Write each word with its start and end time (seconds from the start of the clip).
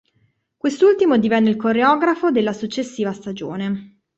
Quest'ultimo 0.57 1.17
divenne 1.19 1.51
il 1.51 1.57
coreografo 1.57 2.31
della 2.31 2.53
successiva 2.53 3.13
stagione. 3.13 3.97